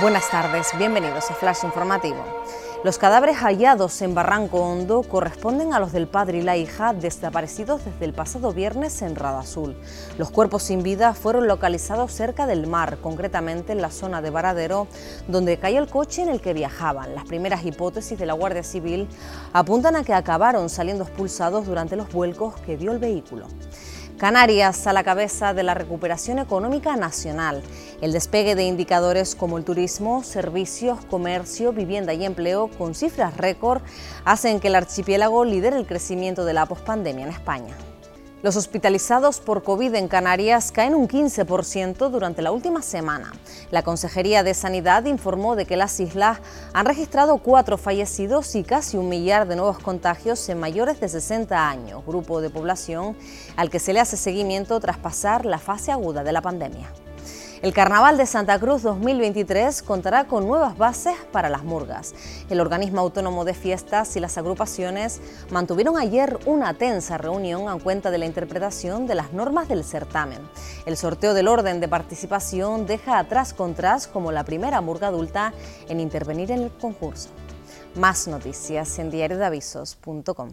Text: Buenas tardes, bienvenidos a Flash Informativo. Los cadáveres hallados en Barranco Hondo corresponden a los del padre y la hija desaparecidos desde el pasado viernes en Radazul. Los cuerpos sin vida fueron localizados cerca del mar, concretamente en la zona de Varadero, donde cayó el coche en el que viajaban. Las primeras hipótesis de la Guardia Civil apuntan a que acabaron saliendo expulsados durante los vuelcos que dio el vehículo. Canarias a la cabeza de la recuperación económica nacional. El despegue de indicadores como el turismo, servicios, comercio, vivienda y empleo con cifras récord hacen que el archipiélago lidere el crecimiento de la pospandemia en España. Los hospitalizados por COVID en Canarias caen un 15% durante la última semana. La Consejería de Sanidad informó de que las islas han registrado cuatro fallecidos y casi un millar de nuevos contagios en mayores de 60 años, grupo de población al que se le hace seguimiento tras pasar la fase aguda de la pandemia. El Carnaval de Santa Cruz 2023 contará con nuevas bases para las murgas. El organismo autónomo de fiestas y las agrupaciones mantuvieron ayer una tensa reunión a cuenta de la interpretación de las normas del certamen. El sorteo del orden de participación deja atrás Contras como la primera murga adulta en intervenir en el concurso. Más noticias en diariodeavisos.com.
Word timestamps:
Buenas 0.00 0.30
tardes, 0.30 0.68
bienvenidos 0.78 1.30
a 1.30 1.34
Flash 1.34 1.62
Informativo. 1.62 2.24
Los 2.84 2.96
cadáveres 2.96 3.36
hallados 3.36 4.00
en 4.00 4.14
Barranco 4.14 4.58
Hondo 4.58 5.02
corresponden 5.02 5.74
a 5.74 5.78
los 5.78 5.92
del 5.92 6.08
padre 6.08 6.38
y 6.38 6.42
la 6.42 6.56
hija 6.56 6.94
desaparecidos 6.94 7.84
desde 7.84 8.06
el 8.06 8.14
pasado 8.14 8.54
viernes 8.54 9.02
en 9.02 9.14
Radazul. 9.14 9.76
Los 10.16 10.30
cuerpos 10.30 10.62
sin 10.62 10.82
vida 10.82 11.12
fueron 11.12 11.46
localizados 11.46 12.12
cerca 12.12 12.46
del 12.46 12.66
mar, 12.66 12.96
concretamente 13.02 13.72
en 13.72 13.82
la 13.82 13.90
zona 13.90 14.22
de 14.22 14.30
Varadero, 14.30 14.86
donde 15.28 15.58
cayó 15.58 15.80
el 15.80 15.88
coche 15.88 16.22
en 16.22 16.30
el 16.30 16.40
que 16.40 16.54
viajaban. 16.54 17.14
Las 17.14 17.26
primeras 17.26 17.66
hipótesis 17.66 18.18
de 18.18 18.24
la 18.24 18.32
Guardia 18.32 18.62
Civil 18.62 19.06
apuntan 19.52 19.96
a 19.96 20.04
que 20.04 20.14
acabaron 20.14 20.70
saliendo 20.70 21.04
expulsados 21.04 21.66
durante 21.66 21.96
los 21.96 22.10
vuelcos 22.10 22.54
que 22.62 22.78
dio 22.78 22.92
el 22.92 22.98
vehículo. 23.00 23.48
Canarias 24.20 24.86
a 24.86 24.92
la 24.92 25.02
cabeza 25.02 25.54
de 25.54 25.62
la 25.62 25.72
recuperación 25.72 26.38
económica 26.40 26.94
nacional. 26.94 27.62
El 28.02 28.12
despegue 28.12 28.54
de 28.54 28.64
indicadores 28.64 29.34
como 29.34 29.56
el 29.56 29.64
turismo, 29.64 30.22
servicios, 30.24 31.02
comercio, 31.06 31.72
vivienda 31.72 32.12
y 32.12 32.26
empleo 32.26 32.68
con 32.68 32.94
cifras 32.94 33.38
récord 33.38 33.80
hacen 34.26 34.60
que 34.60 34.68
el 34.68 34.74
archipiélago 34.74 35.46
lidere 35.46 35.78
el 35.78 35.86
crecimiento 35.86 36.44
de 36.44 36.52
la 36.52 36.66
pospandemia 36.66 37.24
en 37.24 37.32
España. 37.32 37.74
Los 38.42 38.56
hospitalizados 38.56 39.38
por 39.38 39.62
COVID 39.62 39.94
en 39.94 40.08
Canarias 40.08 40.72
caen 40.72 40.94
un 40.94 41.08
15% 41.08 42.08
durante 42.08 42.40
la 42.40 42.52
última 42.52 42.80
semana. 42.80 43.32
La 43.70 43.82
Consejería 43.82 44.42
de 44.42 44.54
Sanidad 44.54 45.04
informó 45.04 45.56
de 45.56 45.66
que 45.66 45.76
las 45.76 46.00
islas 46.00 46.38
han 46.72 46.86
registrado 46.86 47.36
cuatro 47.36 47.76
fallecidos 47.76 48.54
y 48.54 48.62
casi 48.62 48.96
un 48.96 49.10
millar 49.10 49.46
de 49.46 49.56
nuevos 49.56 49.78
contagios 49.78 50.48
en 50.48 50.58
mayores 50.58 51.00
de 51.00 51.10
60 51.10 51.68
años, 51.68 52.02
grupo 52.06 52.40
de 52.40 52.48
población 52.48 53.14
al 53.56 53.68
que 53.68 53.78
se 53.78 53.92
le 53.92 54.00
hace 54.00 54.16
seguimiento 54.16 54.80
tras 54.80 54.96
pasar 54.96 55.44
la 55.44 55.58
fase 55.58 55.92
aguda 55.92 56.24
de 56.24 56.32
la 56.32 56.40
pandemia. 56.40 56.90
El 57.62 57.74
Carnaval 57.74 58.16
de 58.16 58.24
Santa 58.24 58.58
Cruz 58.58 58.80
2023 58.80 59.82
contará 59.82 60.24
con 60.24 60.46
nuevas 60.46 60.78
bases 60.78 61.14
para 61.30 61.50
las 61.50 61.62
murgas. 61.62 62.14
El 62.48 62.58
organismo 62.58 63.02
autónomo 63.02 63.44
de 63.44 63.52
fiestas 63.52 64.16
y 64.16 64.20
las 64.20 64.38
agrupaciones 64.38 65.20
mantuvieron 65.50 65.98
ayer 65.98 66.38
una 66.46 66.72
tensa 66.72 67.18
reunión 67.18 67.68
a 67.68 67.78
cuenta 67.78 68.10
de 68.10 68.16
la 68.16 68.24
interpretación 68.24 69.06
de 69.06 69.14
las 69.14 69.34
normas 69.34 69.68
del 69.68 69.84
certamen. 69.84 70.38
El 70.86 70.96
sorteo 70.96 71.34
del 71.34 71.48
orden 71.48 71.80
de 71.80 71.88
participación 71.88 72.86
deja 72.86 73.18
atrás 73.18 73.52
Contras 73.52 74.06
como 74.06 74.32
la 74.32 74.44
primera 74.44 74.80
murga 74.80 75.08
adulta 75.08 75.52
en 75.86 76.00
intervenir 76.00 76.50
en 76.52 76.62
el 76.62 76.70
concurso. 76.70 77.28
Más 77.94 78.26
noticias 78.26 78.98
en 78.98 79.10
diariodeavisos.com. 79.10 80.48